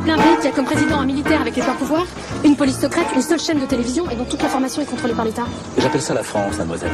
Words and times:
peupler 0.00 0.12
un 0.12 0.16
pays 0.16 0.40
qui 0.40 0.48
a 0.48 0.50
comme 0.50 0.64
président 0.64 1.00
un 1.00 1.06
militaire 1.06 1.40
avec 1.40 1.56
les 1.56 1.62
pleins 1.62 1.74
pouvoirs, 1.74 2.06
une 2.44 2.56
police 2.56 2.80
secrète, 2.80 3.06
une 3.14 3.22
seule 3.22 3.38
chaîne 3.38 3.60
de 3.60 3.66
télévision 3.66 4.08
et 4.10 4.16
dont 4.16 4.24
toute 4.24 4.42
l'information 4.42 4.82
est 4.82 4.86
contrôlée 4.86 5.14
par 5.14 5.24
l'État 5.24 5.44
J'appelle 5.78 6.00
ça 6.00 6.14
la 6.14 6.22
France, 6.22 6.58
mademoiselle. 6.58 6.90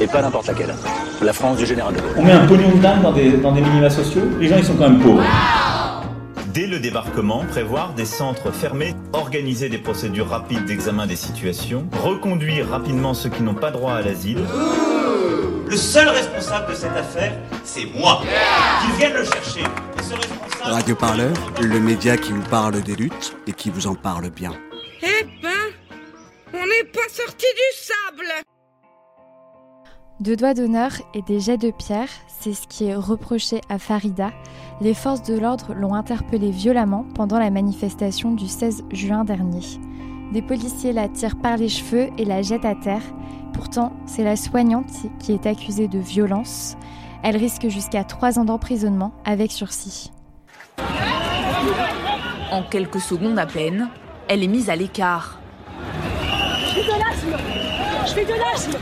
Et 0.00 0.06
pas 0.06 0.22
n'importe 0.22 0.48
laquelle. 0.48 0.74
La 1.22 1.32
France 1.32 1.58
du 1.58 1.66
général 1.66 1.94
de 1.94 2.00
Gaulle. 2.00 2.12
On 2.16 2.22
met 2.22 2.32
un 2.32 2.46
pognon 2.46 2.70
de 2.70 2.82
dingue 2.82 3.02
dans 3.02 3.12
des, 3.12 3.32
dans 3.32 3.52
des 3.52 3.60
minima 3.60 3.90
sociaux, 3.90 4.22
les 4.40 4.48
gens 4.48 4.56
ils 4.58 4.64
sont 4.64 4.74
quand 4.74 4.90
même 4.90 5.00
pauvres. 5.00 5.22
Dès 6.52 6.66
le 6.66 6.78
débarquement, 6.80 7.44
prévoir 7.48 7.92
des 7.94 8.06
centres 8.06 8.50
fermés, 8.50 8.94
organiser 9.12 9.68
des 9.68 9.78
procédures 9.78 10.28
rapides 10.28 10.64
d'examen 10.64 11.06
des 11.06 11.16
situations, 11.16 11.86
reconduire 12.02 12.68
rapidement 12.70 13.14
ceux 13.14 13.28
qui 13.28 13.42
n'ont 13.42 13.54
pas 13.54 13.70
droit 13.70 13.92
à 13.92 14.02
l'asile. 14.02 14.40
Le 15.66 15.76
seul 15.76 16.08
responsable 16.08 16.70
de 16.70 16.76
cette 16.76 16.96
affaire, 16.96 17.32
c'est 17.64 17.86
moi. 17.86 18.22
Qu'ils 18.80 18.96
viennent 18.96 19.14
le 19.14 19.24
chercher. 19.24 19.62
Et 19.62 20.02
ce 20.02 20.14
responsable... 20.14 20.72
Radio 20.72 20.94
Parleur, 20.94 21.32
le 21.60 21.80
média 21.80 22.16
qui 22.16 22.32
vous 22.32 22.48
parle 22.48 22.80
des 22.82 22.94
luttes 22.94 23.36
et 23.48 23.52
qui 23.52 23.70
vous 23.70 23.88
en 23.88 23.96
parle 23.96 24.30
bien. 24.30 24.52
Eh 25.02 25.24
ben, 25.42 25.50
on 26.54 26.64
n'est 26.66 26.88
pas 26.92 27.08
sorti 27.10 27.46
du 27.46 27.78
sable 27.78 28.44
Deux 30.20 30.36
doigts 30.36 30.54
d'honneur 30.54 30.92
et 31.14 31.22
des 31.22 31.40
jets 31.40 31.58
de 31.58 31.72
pierre, 31.72 32.08
c'est 32.40 32.54
ce 32.54 32.68
qui 32.68 32.84
est 32.86 32.94
reproché 32.94 33.60
à 33.68 33.80
Farida. 33.80 34.30
Les 34.80 34.94
forces 34.94 35.24
de 35.24 35.36
l'ordre 35.36 35.74
l'ont 35.74 35.94
interpellée 35.94 36.52
violemment 36.52 37.04
pendant 37.14 37.40
la 37.40 37.50
manifestation 37.50 38.30
du 38.30 38.46
16 38.46 38.84
juin 38.92 39.24
dernier. 39.24 39.62
Des 40.32 40.42
policiers 40.42 40.92
la 40.92 41.08
tirent 41.08 41.40
par 41.40 41.56
les 41.56 41.68
cheveux 41.68 42.08
et 42.18 42.24
la 42.24 42.42
jettent 42.42 42.64
à 42.64 42.74
terre. 42.74 43.02
C'est 44.06 44.24
la 44.24 44.36
soignante 44.36 44.90
qui 45.18 45.32
est 45.32 45.46
accusée 45.46 45.88
de 45.88 45.98
violence. 45.98 46.76
Elle 47.22 47.36
risque 47.36 47.68
jusqu'à 47.68 48.04
trois 48.04 48.38
ans 48.38 48.44
d'emprisonnement 48.44 49.12
avec 49.24 49.52
sursis. 49.52 50.12
En 52.50 52.62
quelques 52.62 53.00
secondes 53.00 53.38
à 53.38 53.46
peine, 53.46 53.88
elle 54.28 54.42
est 54.42 54.48
mise 54.48 54.70
à 54.70 54.76
l'écart. 54.76 55.38
Je 56.68 56.80
fais 56.80 56.84
de 56.84 56.98
l'asthme 56.98 57.36
Je 58.06 58.12
fais 58.12 58.24
de 58.24 58.34
l'asthme 58.34 58.78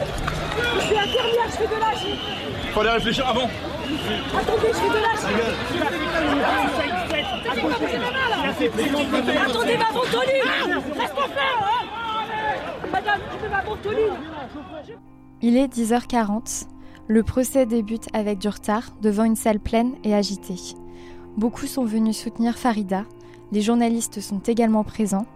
Je 0.76 0.80
suis 0.80 0.98
infirmière, 0.98 1.46
je 1.46 1.52
fais 1.52 1.66
de 1.66 1.80
l'asthme 1.80 2.08
Fallait 2.72 2.90
réfléchir 2.90 3.28
avant 3.28 3.48
Attendez, 4.36 4.68
je 4.68 4.78
fais 4.78 4.88
de 4.88 5.02
l'asthme 5.02 5.28
Attendez 9.48 9.76
ma 9.76 9.92
ventoline 9.92 10.82
Reste 10.96 11.14
en 11.16 11.28
faire 11.28 11.93
Il 15.42 15.56
est 15.56 15.72
10h40. 15.72 16.66
Le 17.06 17.22
procès 17.22 17.66
débute 17.66 18.08
avec 18.14 18.38
du 18.38 18.48
retard 18.48 18.94
devant 19.02 19.24
une 19.24 19.36
salle 19.36 19.60
pleine 19.60 19.94
et 20.04 20.14
agitée. 20.14 20.74
Beaucoup 21.36 21.66
sont 21.66 21.84
venus 21.84 22.16
soutenir 22.16 22.56
Farida. 22.56 23.04
Les 23.52 23.60
journalistes 23.60 24.20
sont 24.20 24.38
également 24.38 24.84
présents. 24.84 25.26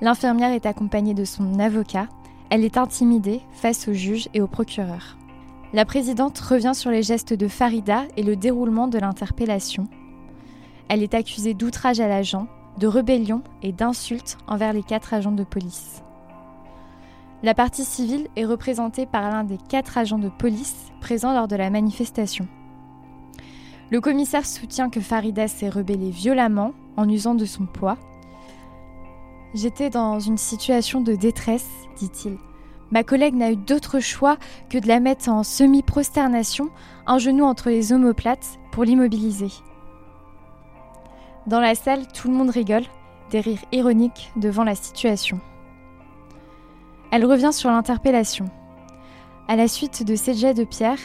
L'infirmière 0.00 0.52
est 0.52 0.66
accompagnée 0.66 1.14
de 1.14 1.24
son 1.24 1.58
avocat. 1.58 2.08
Elle 2.50 2.64
est 2.64 2.76
intimidée 2.76 3.40
face 3.52 3.88
au 3.88 3.92
juge 3.92 4.28
et 4.34 4.40
au 4.40 4.46
procureur. 4.46 5.16
La 5.72 5.84
présidente 5.84 6.38
revient 6.38 6.74
sur 6.74 6.90
les 6.90 7.02
gestes 7.02 7.34
de 7.34 7.48
Farida 7.48 8.04
et 8.16 8.22
le 8.22 8.36
déroulement 8.36 8.86
de 8.86 8.98
l'interpellation. 8.98 9.88
Elle 10.88 11.02
est 11.02 11.14
accusée 11.14 11.54
d'outrage 11.54 11.98
à 11.98 12.06
l'agent, 12.06 12.46
de 12.78 12.86
rébellion 12.86 13.42
et 13.62 13.72
d'insulte 13.72 14.38
envers 14.46 14.72
les 14.72 14.84
quatre 14.84 15.12
agents 15.12 15.32
de 15.32 15.44
police. 15.44 16.02
La 17.46 17.54
partie 17.54 17.84
civile 17.84 18.26
est 18.34 18.44
représentée 18.44 19.06
par 19.06 19.30
l'un 19.30 19.44
des 19.44 19.56
quatre 19.56 19.98
agents 19.98 20.18
de 20.18 20.28
police 20.28 20.90
présents 21.00 21.32
lors 21.32 21.46
de 21.46 21.54
la 21.54 21.70
manifestation. 21.70 22.48
Le 23.92 24.00
commissaire 24.00 24.44
soutient 24.44 24.90
que 24.90 24.98
Farida 24.98 25.46
s'est 25.46 25.68
rebellée 25.68 26.10
violemment 26.10 26.72
en 26.96 27.08
usant 27.08 27.36
de 27.36 27.44
son 27.44 27.66
poids. 27.66 27.98
J'étais 29.54 29.90
dans 29.90 30.18
une 30.18 30.38
situation 30.38 31.00
de 31.00 31.14
détresse, 31.14 31.68
dit-il. 31.96 32.36
Ma 32.90 33.04
collègue 33.04 33.36
n'a 33.36 33.52
eu 33.52 33.56
d'autre 33.56 34.00
choix 34.00 34.38
que 34.68 34.78
de 34.78 34.88
la 34.88 34.98
mettre 34.98 35.28
en 35.28 35.44
semi-prosternation, 35.44 36.70
un 37.06 37.18
genou 37.18 37.44
entre 37.44 37.70
les 37.70 37.92
omoplates, 37.92 38.58
pour 38.72 38.82
l'immobiliser. 38.82 39.52
Dans 41.46 41.60
la 41.60 41.76
salle, 41.76 42.08
tout 42.08 42.26
le 42.26 42.34
monde 42.34 42.50
rigole, 42.50 42.86
des 43.30 43.38
rires 43.38 43.64
ironiques 43.70 44.32
devant 44.34 44.64
la 44.64 44.74
situation. 44.74 45.40
Elle 47.16 47.24
revient 47.24 47.54
sur 47.54 47.70
l'interpellation. 47.70 48.44
À 49.48 49.56
la 49.56 49.68
suite 49.68 50.04
de 50.04 50.16
ces 50.16 50.34
jets 50.34 50.52
de 50.52 50.64
pierre, 50.64 50.98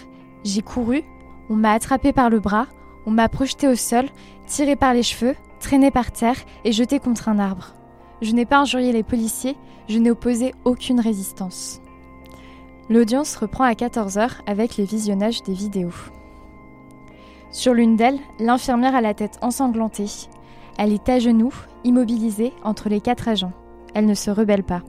j'ai 0.44 0.62
couru, 0.62 1.06
on 1.50 1.56
m'a 1.56 1.72
attrapé 1.72 2.12
par 2.12 2.30
le 2.30 2.42
bras, 2.42 2.68
on 3.06 3.12
m'a 3.12 3.30
projeté 3.30 3.66
au 3.70 3.76
sol, 3.76 4.10
tiré 4.46 4.76
par 4.76 4.94
les 4.94 5.04
cheveux, 5.04 5.38
traîné 5.62 5.90
par 5.90 6.12
terre 6.12 6.36
et 6.66 6.74
jeté 6.74 7.00
contre 7.00 7.30
un 7.30 7.40
arbre. 7.40 7.76
Je 8.22 8.34
n'ai 8.34 8.46
pas 8.46 8.58
injurié 8.58 8.92
les 8.92 9.04
policiers, 9.04 9.56
je 9.88 10.00
n'ai 10.00 10.12
opposé 10.12 10.54
aucune 10.66 11.00
résistance. 11.00 11.82
L'audience 12.90 13.38
reprend 13.38 13.64
à 13.64 13.72
14h 13.72 14.32
avec 14.48 14.76
les 14.76 14.84
visionnages 14.84 15.44
des 15.44 15.54
vidéos. 15.54 15.96
Sur 17.52 17.74
l'une 17.74 17.96
d'elles, 17.96 18.20
l'infirmière 18.38 18.96
a 18.96 19.02
la 19.02 19.14
tête 19.14 19.40
ensanglantée. 19.42 20.28
Elle 20.78 20.92
est 20.92 21.08
à 21.08 21.20
genoux, 21.20 21.54
immobilisée 21.86 22.52
entre 22.66 22.90
les 22.90 23.00
quatre 23.00 23.30
agents. 23.30 23.54
Elle 23.94 24.08
ne 24.08 24.14
se 24.14 24.30
rebelle 24.30 24.64
pas. 24.64 24.82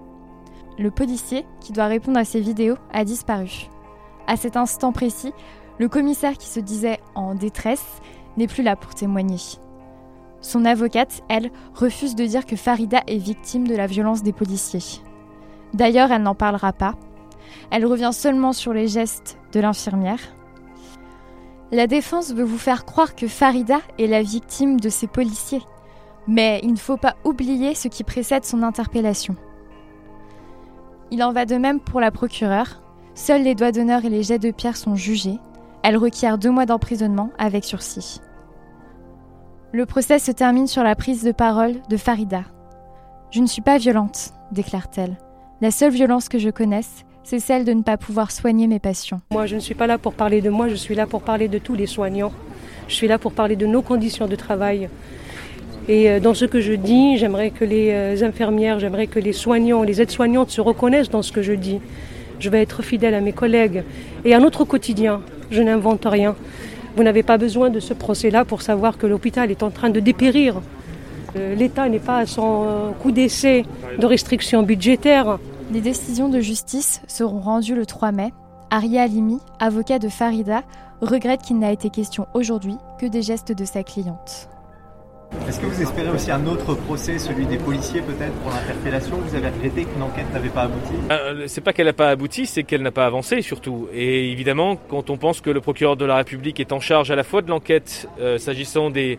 Le 0.79 0.91
policier, 0.91 1.45
qui 1.61 1.73
doit 1.73 1.87
répondre 1.87 2.19
à 2.19 2.25
ces 2.25 2.41
vidéos, 2.41 2.77
a 2.93 3.05
disparu. 3.05 3.69
À 4.27 4.37
cet 4.37 4.57
instant 4.57 4.93
précis, 4.93 5.33
le 5.79 5.89
commissaire 5.89 6.39
qui 6.39 6.49
se 6.49 6.61
disait 6.61 7.01
en 7.15 7.35
détresse 7.35 8.01
n'est 8.37 8.47
plus 8.47 8.63
là 8.63 8.77
pour 8.77 8.95
témoigner. 8.95 9.39
Son 10.41 10.65
avocate, 10.65 11.23
elle, 11.29 11.51
refuse 11.75 12.15
de 12.15 12.27
dire 12.27 12.47
que 12.47 12.57
Farida 12.57 13.03
est 13.07 13.19
victime 13.19 13.67
de 13.67 13.77
la 13.77 13.87
violence 13.87 14.23
des 14.23 14.33
policiers. 14.33 15.03
D'ailleurs, 15.75 16.11
elle 16.11 16.23
n'en 16.23 16.35
parlera 16.35 16.73
pas. 16.73 16.95
Elle 17.71 17.87
revient 17.87 18.11
seulement 18.13 18.53
sur 18.53 18.73
les 18.73 18.89
gestes 18.89 19.39
de 19.53 19.61
l'infirmière. 19.61 20.21
La 21.71 21.87
défense 21.87 22.33
veut 22.33 22.45
vous 22.45 22.59
faire 22.59 22.85
croire 22.85 23.15
que 23.15 23.29
Farida 23.29 23.79
est 23.99 24.07
la 24.07 24.23
victime 24.23 24.81
de 24.81 24.89
ces 24.89 25.07
policiers. 25.07 25.63
Mais 26.27 26.61
il 26.63 26.73
ne 26.73 26.79
faut 26.79 26.97
pas 26.97 27.17
oublier 27.25 27.75
ce 27.75 27.89
qui 27.89 28.05
précède 28.05 28.45
son 28.45 28.63
interpellation. 28.63 29.37
Il 31.13 31.23
en 31.23 31.33
va 31.33 31.45
de 31.45 31.57
même 31.57 31.79
pour 31.79 32.01
la 32.01 32.11
procureure. 32.11 32.81
Seuls 33.15 33.43
les 33.43 33.55
doigts 33.55 33.71
d'honneur 33.71 34.07
et 34.07 34.09
les 34.09 34.23
jets 34.23 34.39
de 34.39 34.51
pierre 34.51 34.79
sont 34.79 34.97
jugés. 34.97 35.39
Elle 35.83 35.99
requiert 35.99 36.39
deux 36.39 36.51
mois 36.51 36.65
d'emprisonnement 36.65 37.29
avec 37.37 37.65
sursis. 37.65 38.23
Le 39.73 39.85
procès 39.85 40.19
se 40.19 40.33
termine 40.33 40.67
sur 40.67 40.83
la 40.83 40.95
prise 40.95 41.23
de 41.23 41.33
parole 41.33 41.75
de 41.91 41.99
Farida. 41.99 42.45
Je 43.31 43.41
ne 43.41 43.47
suis 43.47 43.61
pas 43.61 43.77
violente, 43.77 44.33
déclare-t-elle. 44.53 45.19
La 45.61 45.71
seule 45.71 45.93
violence 45.93 46.31
que 46.31 46.39
je 46.39 46.49
connaisse, 46.49 47.05
c'est 47.25 47.41
celle 47.41 47.67
de 47.67 47.75
ne 47.75 47.83
pas 47.83 47.99
pouvoir 47.99 48.31
soigner 48.31 48.67
mes 48.67 48.81
patients. 48.81 49.21
Moi, 49.33 49.45
je 49.45 49.57
ne 49.57 49.61
suis 49.61 49.75
pas 49.75 49.87
là 49.87 49.99
pour 49.99 50.15
parler 50.15 50.41
de 50.41 50.49
moi, 50.49 50.69
je 50.69 50.77
suis 50.77 50.95
là 50.95 51.07
pour 51.07 51.21
parler 51.21 51.49
de 51.49 51.59
tous 51.59 51.75
les 51.75 51.87
soignants. 51.87 52.33
Je 52.89 52.95
suis 52.95 53.07
là 53.07 53.19
pour 53.19 53.35
parler 53.35 53.57
de 53.57 53.67
nos 53.67 53.83
conditions 53.83 54.29
de 54.29 54.37
travail. 54.37 54.89
Et 55.89 56.21
dans 56.21 56.35
ce 56.35 56.45
que 56.45 56.61
je 56.61 56.73
dis, 56.73 57.19
j'aimerais 57.19 57.51
que 57.51 57.65
les 57.65 58.23
infirmières, 58.23 58.79
j'aimerais 58.79 59.09
que 59.09 59.19
les 59.19 59.33
soignants, 59.33 59.83
les 59.83 60.01
aides-soignantes 60.01 60.51
se 60.51 60.61
reconnaissent 60.61 61.11
dans 61.11 61.23
ce 61.23 61.33
que 61.33 61.43
je 61.43 61.53
dis. 61.53 61.81
Je 62.39 62.51
vais 62.51 62.63
être 62.63 62.83
fidèle 62.83 63.15
à 63.15 63.21
mes 63.21 63.33
collègues 63.33 63.85
et 64.25 64.35
à 64.35 64.39
notre 64.39 64.65
quotidien. 64.65 65.21
Je 65.51 65.63
n'invente 65.63 66.05
rien. 66.05 66.35
Vous 66.97 67.03
n'avez 67.03 67.23
pas 67.23 67.39
besoin 67.39 67.71
de 67.71 67.81
ce 67.81 67.95
procès-là 67.95 68.45
pour 68.45 68.63
savoir 68.63 68.99
que 68.99 69.07
l'hôpital 69.07 69.51
est 69.51 69.63
en 69.63 69.71
train 69.71 69.91
de 69.91 70.01
dépérir. 70.01 70.61
L'État 71.35 71.89
n'est 71.89 71.99
pas 71.99 72.19
à 72.19 72.27
son 72.27 72.95
coup 73.01 73.11
d'essai 73.11 73.65
de 73.99 74.07
restrictions 74.07 74.63
budgétaires. 74.63 75.39
Les 75.73 75.81
décisions 75.81 76.29
de 76.29 76.41
justice 76.41 77.01
seront 77.09 77.41
rendues 77.41 77.75
le 77.75 77.87
3 77.87 78.13
mai. 78.13 78.33
Aria 78.71 79.03
Alimi, 79.03 79.39
avocat 79.59 79.99
de 79.99 80.09
Farida, 80.09 80.63
regrette 81.01 81.43
qu'il 81.43 81.59
n'a 81.59 81.73
été 81.73 81.91
question 81.91 82.27
aujourd'hui 82.35 82.77
que 83.01 83.07
des 83.07 83.23
gestes 83.23 83.53
de 83.53 83.65
sa 83.65 83.83
cliente. 83.83 84.49
Est-ce 85.49 85.61
que 85.61 85.67
vous 85.67 85.83
espérez 85.83 86.11
aussi 86.11 86.31
un 86.31 86.47
autre 86.47 86.75
procès, 86.75 87.19
celui 87.19 87.47
des 87.47 87.57
policiers 87.57 88.03
peut-être 88.03 88.35
pour 88.43 88.51
l'interpellation? 88.51 89.17
Vous 89.17 89.35
avez 89.35 89.49
regretté 89.49 89.85
qu'une 89.85 90.03
enquête 90.03 90.31
n'avait 90.33 90.51
pas 90.51 90.63
abouti? 90.63 90.93
Euh, 91.11 91.45
C'est 91.47 91.63
pas 91.63 91.73
qu'elle 91.73 91.87
n'a 91.87 91.93
pas 91.95 92.11
abouti, 92.11 92.47
c'est 92.47 92.63
qu'elle 92.63 92.83
n'a 92.83 92.91
pas 92.91 93.07
avancé 93.07 93.41
surtout. 93.41 93.89
Et 93.95 94.31
évidemment, 94.31 94.77
quand 94.77 95.11
on 95.11 95.17
pense 95.17 95.41
que 95.41 95.51
le 95.51 95.61
procureur 95.61 95.97
de 95.97 96.05
la 96.05 96.17
République 96.17 96.61
est 96.61 96.73
en 96.73 96.81
charge 96.81 97.11
à 97.11 97.17
la 97.17 97.25
fois 97.25 97.43
de 97.43 97.49
l'enquête 97.49 98.09
euh, 98.21 98.39
s'agissant 98.39 98.91
des, 98.91 99.19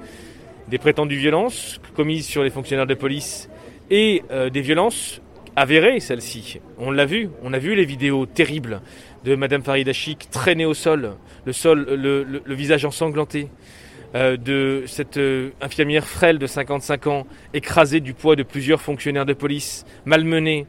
prétendues 0.80 1.18
violences 1.18 1.80
commises 1.95 2.27
sur 2.27 2.44
les 2.44 2.51
fonctionnaires 2.51 2.88
de 2.88 2.94
police 2.94 3.50
et 3.89 4.24
euh, 4.31 4.50
des 4.50 4.62
violences 4.62 5.19
avérées, 5.56 6.00
celles-ci. 6.00 6.60
On 6.77 6.92
l'a 6.92 7.06
vu, 7.06 7.30
on 7.44 7.54
a 7.54 7.60
vu 7.60 7.75
les 7.75 7.86
vidéos 7.86 8.25
terribles 8.27 8.81
de 9.24 9.36
Madame 9.36 9.63
Farida 9.63 9.94
Chic 9.94 10.30
traînée 10.31 10.65
au 10.65 10.74
sol, 10.74 11.15
le 11.45 11.54
sol, 11.54 11.86
le 11.86 12.56
visage 12.56 12.86
ensanglanté 12.86 13.50
de 14.13 14.83
cette 14.86 15.19
infirmière 15.62 16.06
frêle 16.06 16.38
de 16.38 16.45
55 16.45 17.07
ans, 17.07 17.25
écrasée 17.54 18.00
du 18.00 18.13
poids 18.13 18.36
de 18.36 18.44
plusieurs 18.44 18.81
fonctionnaires 18.81 19.25
de 19.25 19.33
police, 19.33 19.86
malmenée, 20.06 20.68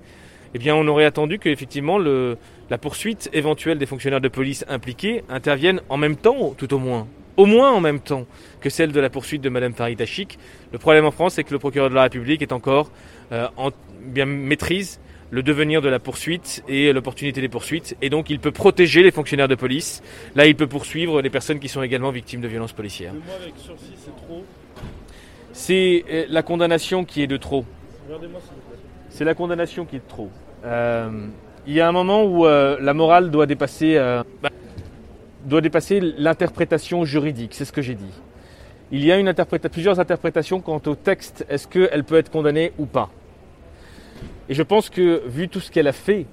eh 0.55 0.59
bien 0.59 0.75
on 0.75 0.87
aurait 0.87 1.05
attendu 1.05 1.39
qu'effectivement 1.39 1.99
la 1.99 2.79
poursuite 2.79 3.29
éventuelle 3.33 3.79
des 3.79 3.87
fonctionnaires 3.87 4.21
de 4.21 4.29
police 4.29 4.65
impliqués 4.69 5.25
intervienne 5.29 5.81
en 5.89 5.97
même 5.97 6.17
temps, 6.17 6.55
tout 6.57 6.73
au 6.73 6.79
moins. 6.79 7.07
au 7.37 7.47
moins 7.47 7.73
en 7.73 7.81
même 7.81 7.99
temps 7.99 8.27
que 8.61 8.71
celle 8.71 8.93
de 8.93 9.01
la 9.01 9.11
poursuite 9.11 9.43
de 9.43 9.49
Mme 9.49 9.75
Farida 9.75 10.07
Chic. 10.07 10.39
Le 10.73 10.79
problème 10.79 11.05
en 11.05 11.11
France, 11.11 11.35
c'est 11.35 11.43
que 11.43 11.53
le 11.53 11.59
procureur 11.59 11.91
de 11.91 11.95
la 11.95 12.03
République 12.03 12.43
est 12.43 12.53
encore 12.53 12.93
euh, 13.33 13.49
en 13.57 13.71
bien 14.01 14.27
maîtrise 14.27 15.01
le 15.35 15.43
devenir 15.43 15.83
de 15.83 15.89
la 15.89 15.99
poursuite 15.99 16.63
et 16.69 16.93
l'opportunité 16.93 17.41
des 17.41 17.49
poursuites. 17.49 17.97
Et 18.01 18.09
donc, 18.09 18.31
il 18.31 18.39
peut 18.39 18.53
protéger 18.53 19.03
les 19.03 19.11
fonctionnaires 19.11 19.49
de 19.49 19.57
police. 19.57 20.01
Là, 20.37 20.47
il 20.47 20.55
peut 20.55 20.69
poursuivre 20.69 21.21
les 21.21 21.29
personnes 21.29 21.59
qui 21.59 21.69
sont 21.69 21.83
également 21.83 22.13
victimes 22.13 22.41
de 22.41 22.47
violences 22.47 22.73
policières. 22.73 23.13
avec 23.43 23.55
sursis, 23.59 23.95
c'est 23.97 24.15
trop. 24.25 24.45
C'est 25.53 26.05
euh, 26.09 26.27
la 26.29 26.45
condamnation 26.45 27.05
qui 27.05 27.21
est 27.21 27.27
de 27.27 27.37
trop. 27.37 27.65
C'est 29.09 29.25
la 29.25 29.35
condamnation 29.35 29.85
qui 29.85 29.97
est 29.97 29.99
de 29.99 30.09
trop. 30.09 30.31
Euh, 30.65 31.27
il 31.67 31.75
y 31.75 31.81
a 31.81 31.89
un 31.89 31.93
moment 31.93 32.23
où 32.23 32.47
euh, 32.47 32.77
la 32.81 32.95
morale 32.95 33.33
doit 33.33 33.47
dépasser, 33.47 33.97
bah, 34.41 34.51
doit 35.47 35.61
dépasser 35.61 35.99
l'interprétation 36.01 37.05
juridique. 37.05 37.55
C'est 37.55 37.65
ce 37.65 37.73
que 37.73 37.83
j'ai 37.83 37.97
dit. 37.97 38.13
Il 38.93 39.05
y 39.05 39.11
a 39.11 39.19
une 39.19 39.35
plusieurs 39.73 39.99
interprétations 39.99 40.61
quant 40.61 40.81
au 40.87 40.95
texte. 40.95 41.45
Est-ce 41.49 41.67
qu'elle 41.67 42.05
peut 42.05 42.19
être 42.19 42.31
condamnée 42.31 42.71
ou 42.79 42.87
pas? 42.87 43.11
Et 44.49 44.55
je 44.55 44.63
pense 44.63 44.91
que, 44.91 45.23
vu 45.27 45.49
tout 45.49 45.61
ce 45.61 45.71
qu'elle 45.71 45.89
a 45.89 45.93
fait, 45.93 46.27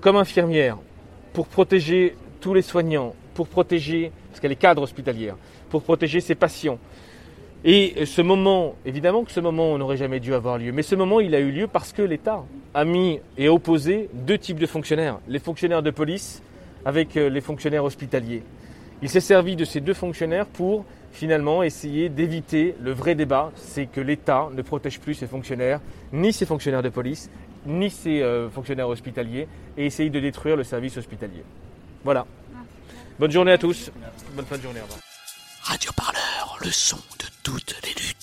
comme 0.00 0.16
infirmière, 0.16 0.78
pour 1.32 1.46
protéger 1.46 2.16
tous 2.40 2.54
les 2.54 2.62
soignants, 2.62 3.14
pour 3.34 3.48
protéger, 3.48 4.12
parce 4.30 4.40
qu'elle 4.40 4.52
est 4.52 4.56
cadre 4.56 4.82
hospitalière, 4.82 5.36
pour 5.70 5.82
protéger 5.82 6.20
ses 6.20 6.34
patients, 6.34 6.78
et 7.64 8.06
ce 8.06 8.22
moment, 8.22 8.76
évidemment 8.86 9.24
que 9.24 9.32
ce 9.32 9.40
moment 9.40 9.76
n'aurait 9.78 9.96
jamais 9.96 10.20
dû 10.20 10.32
avoir 10.32 10.58
lieu, 10.58 10.70
mais 10.70 10.82
ce 10.82 10.94
moment 10.94 11.18
il 11.18 11.34
a 11.34 11.40
eu 11.40 11.50
lieu 11.50 11.66
parce 11.66 11.92
que 11.92 12.02
l'État 12.02 12.44
a 12.72 12.84
mis 12.84 13.18
et 13.36 13.48
opposé 13.48 14.08
deux 14.12 14.38
types 14.38 14.60
de 14.60 14.66
fonctionnaires, 14.66 15.18
les 15.26 15.40
fonctionnaires 15.40 15.82
de 15.82 15.90
police 15.90 16.40
avec 16.84 17.16
euh, 17.16 17.28
les 17.28 17.40
fonctionnaires 17.40 17.84
hospitaliers. 17.84 18.44
Il 19.00 19.08
s'est 19.08 19.20
servi 19.20 19.54
de 19.54 19.64
ces 19.64 19.80
deux 19.80 19.94
fonctionnaires 19.94 20.46
pour 20.46 20.84
finalement 21.12 21.62
essayer 21.62 22.08
d'éviter 22.08 22.74
le 22.80 22.92
vrai 22.92 23.14
débat, 23.14 23.52
c'est 23.54 23.86
que 23.86 24.00
l'État 24.00 24.48
ne 24.52 24.62
protège 24.62 25.00
plus 25.00 25.14
ses 25.14 25.26
fonctionnaires, 25.26 25.80
ni 26.12 26.32
ses 26.32 26.46
fonctionnaires 26.46 26.82
de 26.82 26.88
police, 26.88 27.30
ni 27.66 27.90
ses 27.90 28.22
euh, 28.22 28.50
fonctionnaires 28.50 28.88
hospitaliers, 28.88 29.46
et 29.76 29.86
essayer 29.86 30.10
de 30.10 30.20
détruire 30.20 30.56
le 30.56 30.64
service 30.64 30.96
hospitalier. 30.96 31.44
Voilà. 32.04 32.26
Bonne 33.18 33.30
journée 33.30 33.52
à 33.52 33.58
tous. 33.58 33.90
Bonne 34.34 34.46
fin 34.46 34.56
de 34.56 34.62
journée. 34.62 34.80
Radio 35.62 35.90
Parleur, 35.96 36.58
le 36.60 36.70
son 36.70 36.96
de 36.96 37.26
toutes 37.42 37.74
les 37.84 37.90
luttes. 37.90 38.17